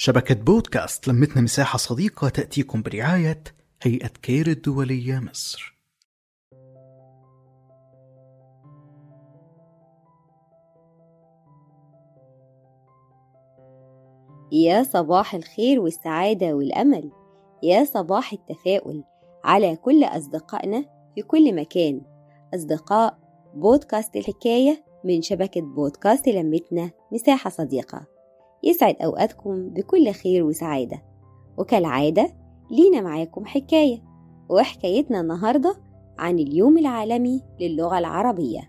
[0.00, 3.42] شبكة بودكاست لمتنا مساحة صديقة تأتيكم برعاية
[3.82, 5.78] هيئة كير الدولية مصر.
[14.52, 17.10] يا صباح الخير والسعادة والأمل
[17.62, 19.04] يا صباح التفاؤل
[19.44, 20.84] على كل أصدقائنا
[21.14, 22.00] في كل مكان.
[22.54, 23.18] أصدقاء
[23.54, 28.17] بودكاست الحكاية من شبكة بودكاست لمتنا مساحة صديقة.
[28.62, 31.02] يسعد أوقاتكم بكل خير وسعادة.
[31.58, 32.30] وكالعادة
[32.70, 34.02] لينا معاكم حكاية
[34.48, 35.76] وحكايتنا النهاردة
[36.18, 38.60] عن اليوم العالمي للغة العربية.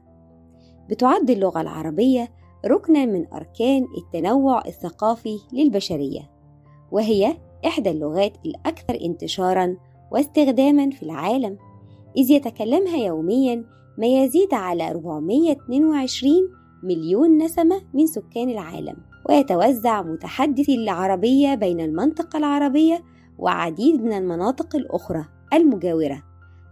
[0.90, 2.30] بتعد اللغة العربية
[2.66, 6.30] ركنا من أركان التنوع الثقافي للبشرية
[6.92, 9.78] وهي إحدى اللغات الأكثر انتشارا
[10.12, 11.58] واستخداما في العالم
[12.18, 13.66] إذ يتكلمها يوميا
[13.98, 16.32] ما يزيد على 422
[16.84, 18.96] مليون نسمة من سكان العالم.
[19.30, 23.04] ويتوزع متحدثي العربية بين المنطقة العربية
[23.38, 26.24] وعديد من المناطق الأخرى المجاورة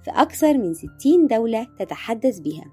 [0.04, 2.66] في أكثر من 60 دولة تتحدث بها.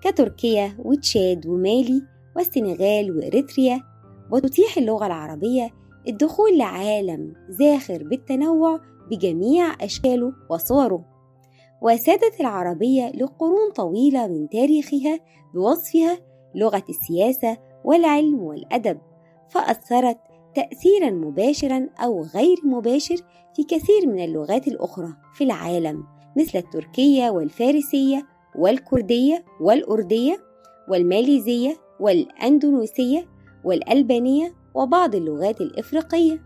[0.00, 2.02] كتركيا وتشاد ومالي
[2.36, 3.82] والسنغال وإريتريا
[4.32, 5.70] وتتيح اللغة العربية
[6.08, 11.04] الدخول لعالم زاخر بالتنوع بجميع أشكاله وصوره.
[11.82, 15.20] وسادت العربية لقرون طويلة من تاريخها
[15.54, 16.18] بوصفها
[16.54, 18.98] لغة السياسة والعلم والأدب.
[19.54, 20.18] فأثرت
[20.54, 23.16] تأثيرا مباشرا أو غير مباشر
[23.56, 26.04] في كثير من اللغات الأخرى في العالم
[26.36, 28.26] مثل التركية والفارسية
[28.58, 30.36] والكردية والأردية
[30.88, 33.26] والماليزية والأندونيسية
[33.64, 36.42] والألبانية وبعض اللغات الإفريقية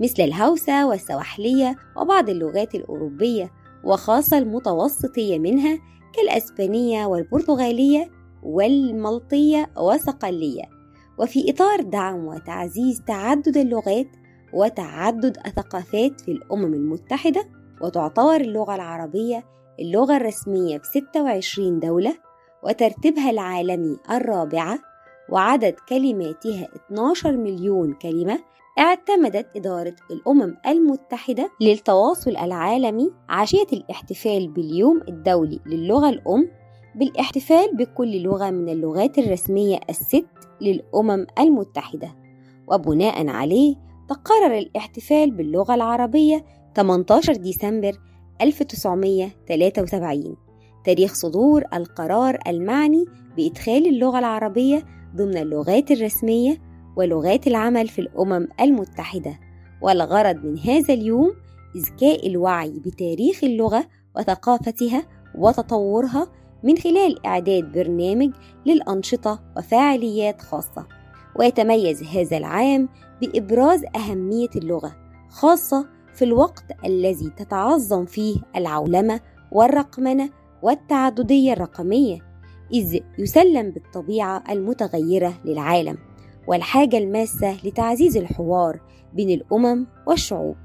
[0.00, 3.52] مثل الهوسة والسواحلية وبعض اللغات الأوروبية
[3.84, 5.78] وخاصة المتوسطية منها
[6.14, 8.10] كالأسبانية والبرتغالية
[8.42, 10.75] والملطية والصقلية
[11.18, 14.06] وفي إطار دعم وتعزيز تعدد اللغات
[14.52, 17.48] وتعدد الثقافات في الأمم المتحدة
[17.82, 19.44] وتعتبر اللغة العربية
[19.80, 22.14] اللغة الرسمية في 26 دولة
[22.62, 24.78] وترتيبها العالمي الرابعة
[25.30, 28.38] وعدد كلماتها 12 مليون كلمة
[28.78, 36.48] اعتمدت إدارة الأمم المتحدة للتواصل العالمي عشية الاحتفال باليوم الدولي للغة الأم
[36.96, 40.26] بالاحتفال بكل لغة من اللغات الرسمية الست
[40.60, 42.08] للأمم المتحدة.
[42.68, 43.76] وبناء عليه
[44.08, 47.98] تقرر الاحتفال باللغة العربية 18 ديسمبر
[48.40, 50.36] 1973
[50.84, 53.04] تاريخ صدور القرار المعني
[53.36, 54.84] بإدخال اللغة العربية
[55.16, 56.58] ضمن اللغات الرسمية
[56.96, 59.38] ولغات العمل في الأمم المتحدة.
[59.82, 61.32] والغرض من هذا اليوم
[61.76, 63.86] إذكاء الوعي بتاريخ اللغة
[64.16, 66.26] وثقافتها وتطورها
[66.66, 68.30] من خلال إعداد برنامج
[68.66, 70.86] للأنشطة وفعاليات خاصة
[71.38, 72.88] ويتميز هذا العام
[73.20, 74.96] بإبراز أهمية اللغة
[75.28, 79.20] خاصة في الوقت الذي تتعظم فيه العولمة
[79.52, 80.30] والرقمنة
[80.62, 82.18] والتعددية الرقمية
[82.72, 85.98] إذ يسلم بالطبيعة المتغيرة للعالم
[86.46, 88.80] والحاجة الماسة لتعزيز الحوار
[89.14, 90.56] بين الأمم والشعوب.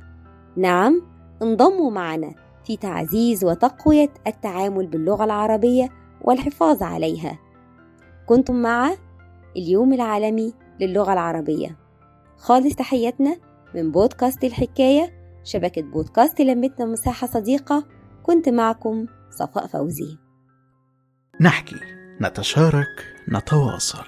[0.58, 1.02] نعم،
[1.42, 5.90] انضموا معنا في تعزيز وتقوية التعامل باللغة العربية
[6.22, 7.40] والحفاظ عليها.
[8.26, 8.92] كنتم مع
[9.58, 11.78] اليوم العالمي للغة العربية.
[12.38, 13.38] خالص تحياتنا
[13.76, 17.86] من بودكاست الحكاية شبكة بودكاست لمتنا مساحة صديقة
[18.24, 20.18] كنت معكم صفاء فوزي
[21.42, 21.76] نحكي
[22.22, 24.00] نتشارك نتواصل